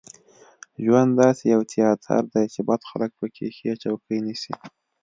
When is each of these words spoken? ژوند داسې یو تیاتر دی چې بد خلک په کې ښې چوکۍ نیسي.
ژوند 0.83 1.11
داسې 1.21 1.43
یو 1.53 1.61
تیاتر 1.73 2.21
دی 2.33 2.45
چې 2.53 2.61
بد 2.69 2.81
خلک 2.89 3.11
په 3.19 3.27
کې 3.35 3.45
ښې 3.57 3.71
چوکۍ 3.83 4.17
نیسي. 4.25 4.53